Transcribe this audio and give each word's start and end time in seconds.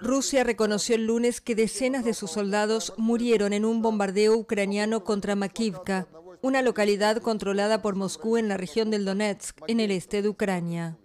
Rusia 0.00 0.44
reconoció 0.44 0.94
el 0.94 1.06
lunes 1.06 1.40
que 1.42 1.54
decenas 1.54 2.04
de 2.06 2.14
sus 2.14 2.30
soldados 2.30 2.94
murieron 2.96 3.52
en 3.52 3.66
un 3.66 3.82
bombardeo 3.82 4.34
ucraniano 4.34 5.04
contra 5.04 5.36
Makivka, 5.36 6.08
una 6.40 6.62
localidad 6.62 7.18
controlada 7.18 7.82
por 7.82 7.94
Moscú 7.94 8.38
en 8.38 8.48
la 8.48 8.56
región 8.56 8.90
del 8.90 9.04
Donetsk, 9.04 9.60
en 9.66 9.80
el 9.80 9.90
este 9.90 10.22
de 10.22 10.30
Ucrania. 10.30 10.96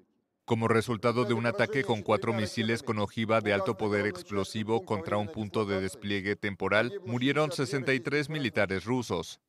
Como 0.45 0.69
resultado 0.69 1.25
de 1.25 1.33
un 1.33 1.45
ataque 1.45 1.83
con 1.83 2.03
cuatro 2.03 2.31
misiles 2.31 2.83
con 2.83 2.99
ojiva 2.99 3.41
de 3.41 3.51
alto 3.51 3.75
poder 3.75 4.07
explosivo 4.07 4.85
contra 4.85 5.17
un 5.17 5.27
punto 5.27 5.65
de 5.65 5.81
despliegue 5.81 6.37
temporal, 6.37 7.01
murieron 7.05 7.51
63 7.51 8.29
militares 8.29 8.85
rusos. 8.85 9.41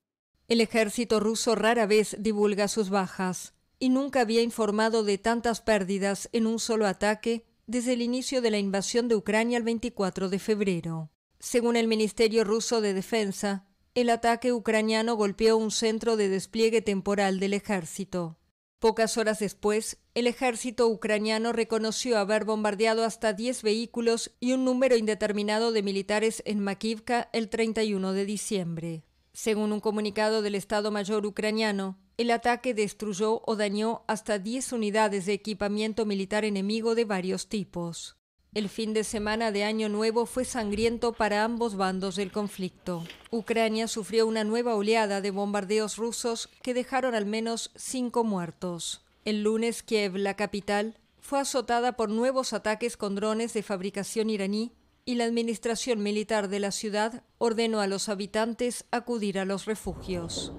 El 0.48 0.60
ejército 0.60 1.20
ruso 1.20 1.54
rara 1.54 1.86
vez 1.86 2.16
divulga 2.18 2.66
sus 2.66 2.90
bajas 2.90 3.54
y 3.78 3.88
nunca 3.88 4.20
había 4.20 4.42
informado 4.42 5.04
de 5.04 5.18
tantas 5.18 5.60
pérdidas 5.60 6.28
en 6.32 6.46
un 6.46 6.58
solo 6.58 6.86
ataque 6.86 7.44
desde 7.66 7.92
el 7.92 8.02
inicio 8.02 8.40
de 8.40 8.50
la 8.50 8.58
invasión 8.58 9.08
de 9.08 9.16
Ucrania 9.16 9.58
el 9.58 9.64
24 9.64 10.28
de 10.28 10.38
febrero. 10.38 11.10
Según 11.38 11.76
el 11.76 11.86
Ministerio 11.86 12.42
ruso 12.42 12.80
de 12.80 12.94
Defensa, 12.94 13.66
el 13.94 14.10
ataque 14.10 14.52
ucraniano 14.52 15.14
golpeó 15.14 15.56
un 15.56 15.70
centro 15.70 16.16
de 16.16 16.28
despliegue 16.28 16.82
temporal 16.82 17.40
del 17.40 17.54
ejército. 17.54 18.38
Pocas 18.78 19.18
horas 19.18 19.40
después, 19.40 19.98
el 20.14 20.28
ejército 20.28 20.86
ucraniano 20.88 21.52
reconoció 21.52 22.16
haber 22.16 22.44
bombardeado 22.44 23.04
hasta 23.04 23.32
10 23.32 23.64
vehículos 23.64 24.36
y 24.38 24.52
un 24.52 24.64
número 24.64 24.96
indeterminado 24.96 25.72
de 25.72 25.82
militares 25.82 26.42
en 26.46 26.60
Makivka 26.60 27.28
el 27.32 27.48
31 27.48 28.12
de 28.12 28.24
diciembre. 28.24 29.04
Según 29.32 29.72
un 29.72 29.80
comunicado 29.80 30.42
del 30.42 30.54
Estado 30.54 30.92
Mayor 30.92 31.26
ucraniano, 31.26 31.98
el 32.18 32.32
ataque 32.32 32.74
destruyó 32.74 33.42
o 33.46 33.54
dañó 33.54 34.02
hasta 34.08 34.40
10 34.40 34.72
unidades 34.72 35.24
de 35.24 35.34
equipamiento 35.34 36.04
militar 36.04 36.44
enemigo 36.44 36.96
de 36.96 37.04
varios 37.04 37.48
tipos. 37.48 38.16
El 38.54 38.68
fin 38.68 38.92
de 38.92 39.04
semana 39.04 39.52
de 39.52 39.62
Año 39.62 39.88
Nuevo 39.88 40.26
fue 40.26 40.44
sangriento 40.44 41.12
para 41.12 41.44
ambos 41.44 41.76
bandos 41.76 42.16
del 42.16 42.32
conflicto. 42.32 43.04
Ucrania 43.30 43.86
sufrió 43.86 44.26
una 44.26 44.42
nueva 44.42 44.74
oleada 44.74 45.20
de 45.20 45.30
bombardeos 45.30 45.96
rusos 45.96 46.48
que 46.62 46.74
dejaron 46.74 47.14
al 47.14 47.24
menos 47.24 47.70
cinco 47.76 48.24
muertos. 48.24 49.04
El 49.24 49.44
lunes 49.44 49.84
Kiev, 49.84 50.16
la 50.16 50.34
capital, 50.34 50.98
fue 51.20 51.38
azotada 51.38 51.92
por 51.92 52.08
nuevos 52.08 52.52
ataques 52.52 52.96
con 52.96 53.14
drones 53.14 53.52
de 53.52 53.62
fabricación 53.62 54.28
iraní 54.28 54.72
y 55.04 55.14
la 55.14 55.24
administración 55.24 56.02
militar 56.02 56.48
de 56.48 56.58
la 56.58 56.72
ciudad 56.72 57.22
ordenó 57.36 57.80
a 57.80 57.86
los 57.86 58.08
habitantes 58.08 58.86
acudir 58.90 59.38
a 59.38 59.44
los 59.44 59.66
refugios. 59.66 60.52